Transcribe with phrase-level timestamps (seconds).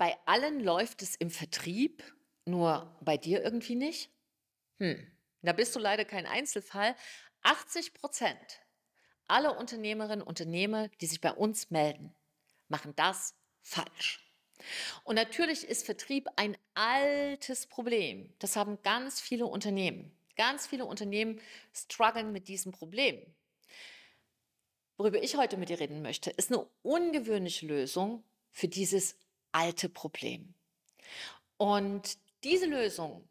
[0.00, 2.02] bei allen läuft es im Vertrieb,
[2.46, 4.10] nur bei dir irgendwie nicht?
[4.78, 5.06] Hm,
[5.42, 6.96] da bist du leider kein Einzelfall.
[7.42, 8.62] 80 Prozent
[9.26, 12.14] aller Unternehmerinnen und Unternehmer, die sich bei uns melden,
[12.68, 14.26] machen das falsch.
[15.04, 18.32] Und natürlich ist Vertrieb ein altes Problem.
[18.38, 20.16] Das haben ganz viele Unternehmen.
[20.34, 21.42] Ganz viele Unternehmen
[21.74, 23.20] strugglen mit diesem Problem.
[24.96, 29.14] Worüber ich heute mit dir reden möchte, ist eine ungewöhnliche Lösung für dieses
[29.52, 30.54] alte Problem.
[31.56, 33.28] Und diese Lösung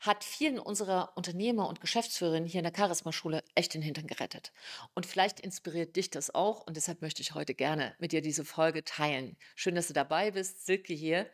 [0.00, 4.52] hat vielen unserer Unternehmer und Geschäftsführerinnen hier in der Charisma-Schule echt den Hintern gerettet.
[4.94, 8.44] Und vielleicht inspiriert dich das auch und deshalb möchte ich heute gerne mit dir diese
[8.44, 9.36] Folge teilen.
[9.54, 11.28] Schön, dass du dabei bist, Silke hier.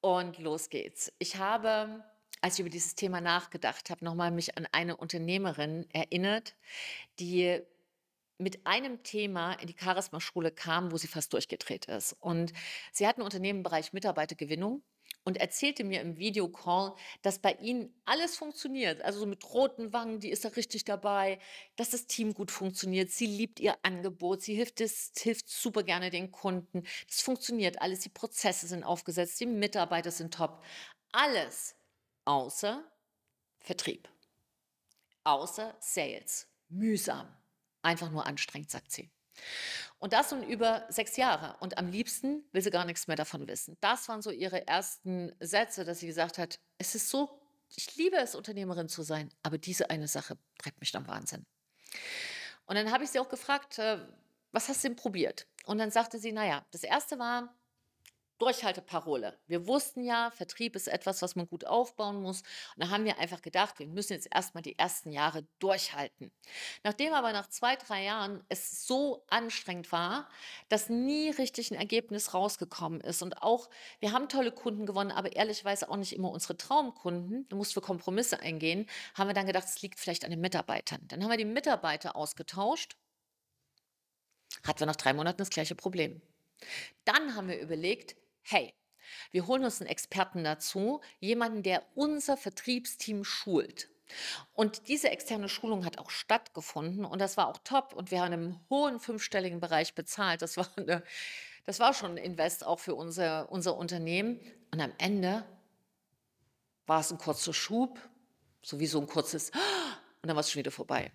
[0.00, 1.12] Und los geht's.
[1.18, 2.04] Ich habe,
[2.40, 6.54] als ich über dieses Thema nachgedacht habe, nochmal mich an eine Unternehmerin erinnert,
[7.18, 7.62] die
[8.38, 12.12] mit einem Thema in die Charisma-Schule kam, wo sie fast durchgedreht ist.
[12.20, 12.52] Und
[12.92, 14.82] sie hat ein Unternehmen im Bereich Mitarbeitergewinnung
[15.26, 19.02] und erzählte mir im Videocall, dass bei ihnen alles funktioniert.
[19.02, 21.40] Also so mit roten Wangen, die ist da richtig dabei,
[21.74, 23.10] dass das Team gut funktioniert.
[23.10, 26.84] Sie liebt ihr Angebot, sie hilft, es, hilft super gerne den Kunden.
[27.08, 30.62] Das funktioniert alles, die Prozesse sind aufgesetzt, die Mitarbeiter sind top.
[31.10, 31.74] Alles
[32.24, 32.84] außer
[33.58, 34.08] Vertrieb,
[35.24, 36.46] außer Sales.
[36.68, 37.28] Mühsam,
[37.86, 39.10] einfach nur anstrengend, sagt sie.
[39.98, 41.56] Und das nun über sechs Jahre.
[41.60, 43.76] Und am liebsten will sie gar nichts mehr davon wissen.
[43.80, 48.16] Das waren so ihre ersten Sätze, dass sie gesagt hat, es ist so, ich liebe
[48.16, 51.46] es, Unternehmerin zu sein, aber diese eine Sache treibt mich am Wahnsinn.
[52.66, 53.98] Und dann habe ich sie auch gefragt, äh,
[54.52, 55.46] was hast du denn probiert?
[55.64, 57.54] Und dann sagte sie, naja, das erste war,
[58.38, 59.38] Durchhalteparole.
[59.46, 62.42] Wir wussten ja, Vertrieb ist etwas, was man gut aufbauen muss.
[62.74, 66.30] Und da haben wir einfach gedacht, wir müssen jetzt erstmal die ersten Jahre durchhalten.
[66.84, 70.28] Nachdem aber nach zwei, drei Jahren es so anstrengend war,
[70.68, 73.22] dass nie richtig ein Ergebnis rausgekommen ist.
[73.22, 73.70] Und auch,
[74.00, 77.48] wir haben tolle Kunden gewonnen, aber ehrlicherweise auch nicht immer unsere Traumkunden.
[77.48, 78.86] Da mussten wir Kompromisse eingehen.
[79.14, 81.00] Haben wir dann gedacht, es liegt vielleicht an den Mitarbeitern.
[81.08, 82.96] Dann haben wir die Mitarbeiter ausgetauscht.
[84.66, 86.20] Hatten wir nach drei Monaten das gleiche Problem.
[87.04, 88.16] Dann haben wir überlegt,
[88.46, 88.74] hey,
[89.30, 93.88] wir holen uns einen Experten dazu, jemanden, der unser Vertriebsteam schult.
[94.52, 98.32] Und diese externe Schulung hat auch stattgefunden und das war auch top und wir haben
[98.32, 100.42] im hohen fünfstelligen Bereich bezahlt.
[100.42, 101.02] Das war, eine,
[101.64, 104.40] das war schon ein Invest auch für unser, unser Unternehmen.
[104.70, 105.44] Und am Ende
[106.86, 107.98] war es ein kurzer Schub,
[108.62, 109.50] sowieso ein kurzes
[110.22, 111.10] und dann war es schon wieder vorbei.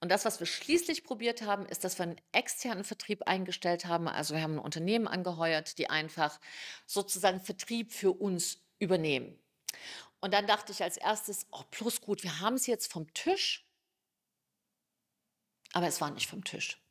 [0.00, 4.08] Und das, was wir schließlich probiert haben, ist, dass wir einen externen Vertrieb eingestellt haben.
[4.08, 6.40] Also wir haben ein Unternehmen angeheuert, die einfach
[6.86, 9.38] sozusagen Vertrieb für uns übernehmen.
[10.20, 13.66] Und dann dachte ich als erstes, oh, plus gut, wir haben es jetzt vom Tisch,
[15.72, 16.82] aber es war nicht vom Tisch.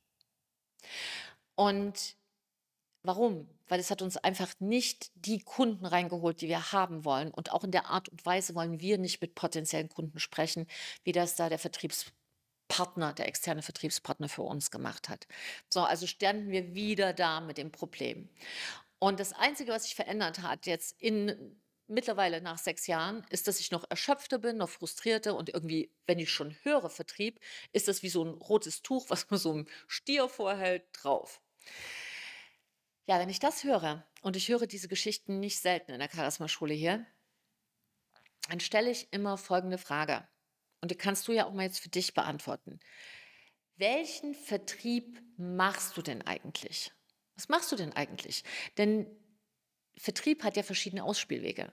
[1.55, 2.15] Und
[3.03, 3.47] warum?
[3.67, 7.31] Weil es hat uns einfach nicht die Kunden reingeholt, die wir haben wollen.
[7.31, 10.67] Und auch in der Art und Weise wollen wir nicht mit potenziellen Kunden sprechen,
[11.03, 12.05] wie das da der Vertriebs
[12.69, 15.27] Partner, der externe Vertriebspartner für uns gemacht hat.
[15.69, 18.29] So, also standen wir wieder da mit dem Problem.
[18.99, 23.59] Und das Einzige, was sich verändert hat jetzt in mittlerweile nach sechs Jahren, ist, dass
[23.59, 27.39] ich noch erschöpfter bin, noch frustrierter und irgendwie, wenn ich schon höre Vertrieb,
[27.73, 31.41] ist das wie so ein rotes Tuch, was man so einem Stier vorhält, drauf.
[33.07, 36.75] Ja, wenn ich das höre, und ich höre diese Geschichten nicht selten in der Charisma-Schule
[36.75, 37.05] hier,
[38.49, 40.27] dann stelle ich immer folgende Frage
[40.81, 42.79] und die kannst du ja auch mal jetzt für dich beantworten.
[43.77, 46.91] Welchen Vertrieb machst du denn eigentlich?
[47.35, 48.43] Was machst du denn eigentlich?
[48.77, 49.07] Denn
[49.99, 51.69] Vertrieb hat ja verschiedene Ausspielwege.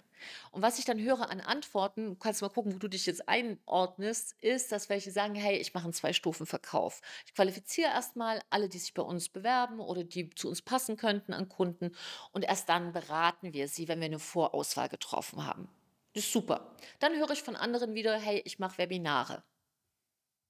[0.50, 3.28] Und was ich dann höre an Antworten, du kannst mal gucken, wo du dich jetzt
[3.28, 7.00] einordnest, ist, dass welche sagen, hey, ich mache einen Zwei-Stufen-Verkauf.
[7.26, 11.32] Ich qualifiziere erstmal alle, die sich bei uns bewerben oder die zu uns passen könnten
[11.32, 11.94] an Kunden
[12.32, 15.68] und erst dann beraten wir sie, wenn wir eine Vorauswahl getroffen haben.
[16.16, 16.74] Das ist super.
[16.98, 19.44] Dann höre ich von anderen wieder, hey, ich mache Webinare.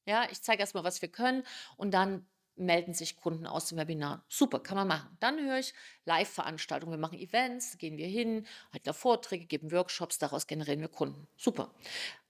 [0.05, 1.43] Ja, ich zeige erstmal, was wir können
[1.77, 4.25] und dann melden sich Kunden aus dem Webinar.
[4.29, 5.17] Super, kann man machen.
[5.19, 6.93] Dann höre ich Live-Veranstaltungen.
[6.93, 11.27] Wir machen Events, gehen wir hin, halten da Vorträge, geben Workshops, daraus generieren wir Kunden.
[11.37, 11.75] Super.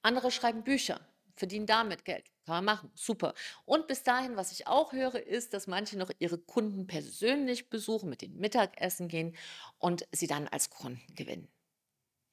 [0.01, 0.99] Andere schreiben Bücher,
[1.35, 2.25] verdienen damit Geld.
[2.47, 2.91] Kann man machen.
[2.95, 3.35] Super.
[3.67, 8.09] Und bis dahin, was ich auch höre, ist, dass manche noch ihre Kunden persönlich besuchen,
[8.09, 9.37] mit denen Mittagessen gehen
[9.77, 11.49] und sie dann als Kunden gewinnen.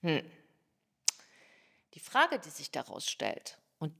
[0.01, 0.23] Hm.
[1.93, 3.93] Die Frage, die sich daraus stellt und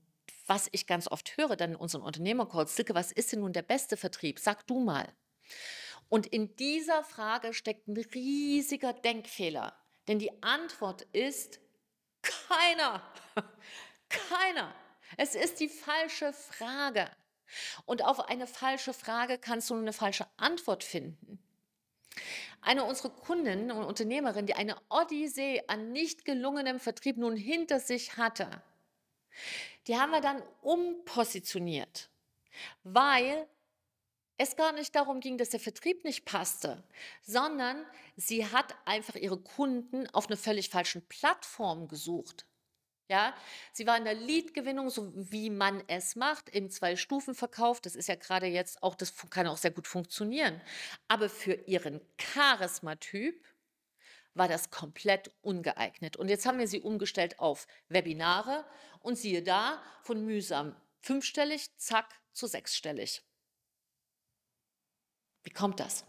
[0.46, 3.62] was ich ganz oft höre dann in unseren Unternehmercalls, Silke, was ist denn nun der
[3.62, 4.38] beste Vertrieb?
[4.38, 5.12] Sag du mal.
[6.08, 9.76] Und in dieser Frage steckt ein riesiger Denkfehler.
[10.06, 11.60] Denn die Antwort ist
[12.22, 13.02] keiner.
[14.08, 14.74] Keiner.
[15.16, 17.10] Es ist die falsche Frage.
[17.84, 21.43] Und auf eine falsche Frage kannst du eine falsche Antwort finden.
[22.64, 28.16] Eine unserer Kundinnen und Unternehmerin, die eine Odyssee an nicht gelungenem Vertrieb nun hinter sich
[28.16, 28.62] hatte,
[29.86, 32.08] die haben wir dann umpositioniert,
[32.82, 33.46] weil
[34.38, 36.82] es gar nicht darum ging, dass der Vertrieb nicht passte,
[37.22, 37.84] sondern
[38.16, 42.46] sie hat einfach ihre Kunden auf einer völlig falschen Plattform gesucht.
[43.08, 43.34] Ja,
[43.72, 47.80] sie war in der Lead-Gewinnung, so wie man es macht, im Zwei-Stufen-Verkauf.
[47.82, 50.60] Das ist ja gerade jetzt auch, das kann auch sehr gut funktionieren.
[51.06, 53.44] Aber für ihren Charismatyp
[54.32, 56.16] war das komplett ungeeignet.
[56.16, 58.64] Und jetzt haben wir sie umgestellt auf Webinare
[59.00, 63.22] und siehe da, von mühsam fünfstellig, zack, zu sechsstellig.
[65.42, 66.06] Wie kommt das?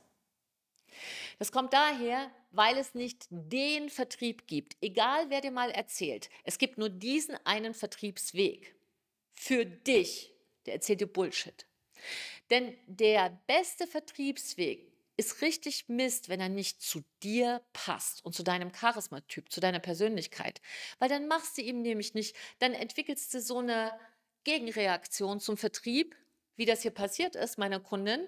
[1.40, 4.78] Das kommt daher, weil es nicht den Vertrieb gibt.
[4.82, 8.76] Egal, wer dir mal erzählt, es gibt nur diesen einen Vertriebsweg.
[9.34, 10.34] Für dich,
[10.66, 11.66] der erzählt dir Bullshit.
[12.50, 18.44] Denn der beste Vertriebsweg ist richtig Mist, wenn er nicht zu dir passt und zu
[18.44, 20.62] deinem Charismatyp, zu deiner Persönlichkeit.
[21.00, 23.98] Weil dann machst du ihm nämlich nicht, dann entwickelst du so eine
[24.44, 26.16] Gegenreaktion zum Vertrieb,
[26.56, 28.28] wie das hier passiert ist, meiner Kundin.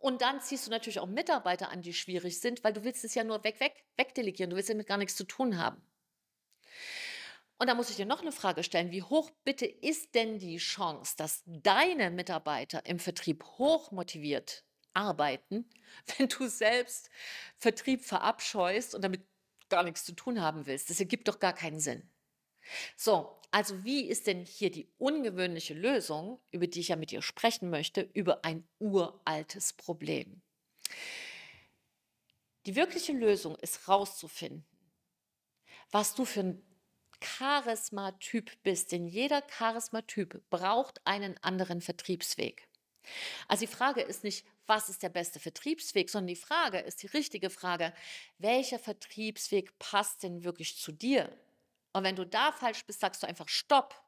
[0.00, 3.14] Und dann ziehst du natürlich auch Mitarbeiter an, die schwierig sind, weil du willst es
[3.14, 4.50] ja nur weg, weg, wegdelegieren.
[4.50, 5.82] Du willst damit gar nichts zu tun haben.
[7.58, 8.90] Und da muss ich dir noch eine Frage stellen.
[8.90, 15.68] Wie hoch bitte ist denn die Chance, dass deine Mitarbeiter im Vertrieb hochmotiviert arbeiten,
[16.18, 17.08] wenn du selbst
[17.56, 19.26] Vertrieb verabscheust und damit
[19.70, 20.90] gar nichts zu tun haben willst?
[20.90, 22.08] Das ergibt doch gar keinen Sinn.
[22.96, 27.22] So, also wie ist denn hier die ungewöhnliche Lösung, über die ich ja mit dir
[27.22, 30.42] sprechen möchte, über ein uraltes Problem?
[32.66, 34.66] Die wirkliche Lösung ist rauszufinden,
[35.90, 36.62] was du für ein
[37.20, 42.68] Charismatyp bist, denn jeder Charismatyp braucht einen anderen Vertriebsweg.
[43.48, 47.06] Also die Frage ist nicht, was ist der beste Vertriebsweg, sondern die Frage ist die
[47.06, 47.94] richtige Frage,
[48.38, 51.32] welcher Vertriebsweg passt denn wirklich zu dir?
[51.96, 53.98] Und wenn du da falsch bist, sagst du einfach Stopp.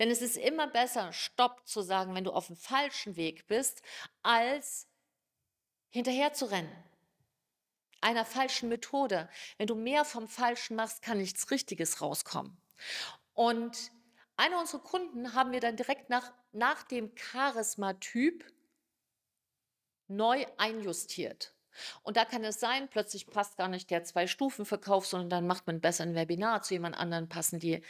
[0.00, 3.80] Denn es ist immer besser, Stopp zu sagen, wenn du auf dem falschen Weg bist,
[4.24, 4.88] als
[5.90, 6.84] hinterher zu rennen.
[8.00, 9.28] Einer falschen Methode.
[9.58, 12.60] Wenn du mehr vom Falschen machst, kann nichts Richtiges rauskommen.
[13.34, 13.92] Und
[14.36, 18.44] eine unserer Kunden haben wir dann direkt nach, nach dem Charisma-Typ
[20.08, 21.54] neu einjustiert.
[22.02, 25.80] Und da kann es sein, plötzlich passt gar nicht der Zwei-Stufen-Verkauf, sondern dann macht man
[25.80, 26.62] besser ein Webinar.
[26.62, 27.82] Zu jemand anderen passen die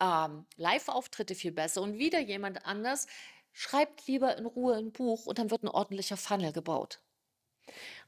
[0.00, 1.82] ähm, Live-Auftritte viel besser.
[1.82, 3.06] Und wieder jemand anders
[3.52, 7.00] schreibt lieber in Ruhe ein Buch und dann wird ein ordentlicher Funnel gebaut.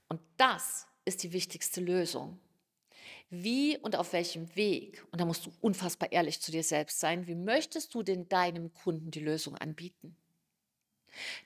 [0.08, 2.40] Und das ist die wichtigste Lösung.
[3.30, 7.26] Wie und auf welchem Weg, und da musst du unfassbar ehrlich zu dir selbst sein,
[7.26, 10.16] wie möchtest du denn deinem Kunden die Lösung anbieten?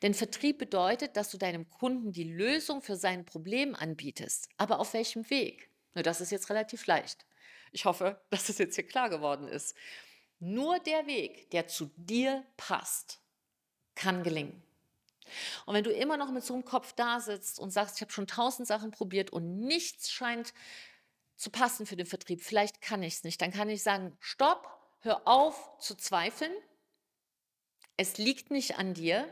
[0.03, 4.49] Denn Vertrieb bedeutet, dass du deinem Kunden die Lösung für sein Problem anbietest.
[4.57, 5.71] Aber auf welchem Weg?
[5.95, 7.27] Na, das ist jetzt relativ leicht.
[7.73, 9.75] Ich hoffe, dass das jetzt hier klar geworden ist.
[10.41, 13.21] Nur der Weg, der zu dir passt,
[13.95, 14.63] kann gelingen.
[15.67, 18.13] Und wenn du immer noch mit so einem Kopf da sitzt und sagst, ich habe
[18.13, 20.55] schon tausend Sachen probiert und nichts scheint
[21.37, 24.67] zu passen für den Vertrieb, vielleicht kann ich es nicht, dann kann ich sagen, stopp,
[25.01, 26.53] hör auf zu zweifeln,
[27.99, 29.29] es liegt nicht an dir,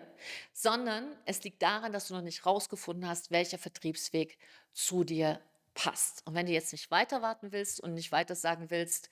[0.52, 4.38] sondern es liegt daran, dass du noch nicht rausgefunden hast, welcher Vertriebsweg
[4.72, 5.40] zu dir
[5.74, 6.26] passt.
[6.26, 9.08] Und wenn du jetzt nicht weiter warten willst und nicht weiter sagen willst,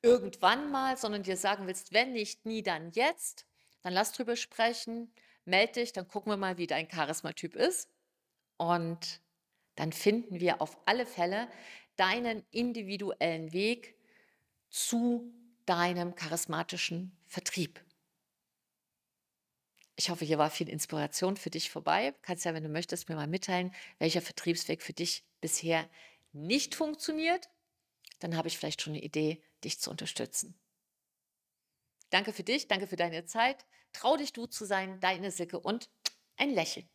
[0.00, 3.46] irgendwann mal, sondern dir sagen willst, wenn nicht nie, dann jetzt,
[3.82, 5.12] dann lass drüber sprechen,
[5.44, 7.90] melde dich, dann gucken wir mal, wie dein Charismatyp ist.
[8.56, 9.20] Und
[9.74, 11.48] dann finden wir auf alle Fälle
[11.96, 13.94] deinen individuellen Weg
[14.70, 15.34] zu
[15.66, 17.85] deinem charismatischen Vertrieb.
[19.96, 22.14] Ich hoffe, hier war viel Inspiration für dich vorbei.
[22.20, 25.88] Kannst ja, wenn du möchtest, mir mal mitteilen, welcher Vertriebsweg für dich bisher
[26.32, 27.48] nicht funktioniert.
[28.18, 30.58] Dann habe ich vielleicht schon eine Idee, dich zu unterstützen.
[32.10, 33.64] Danke für dich, danke für deine Zeit.
[33.92, 35.90] Trau dich du zu sein, deine Sicke und
[36.36, 36.88] ein Lächeln.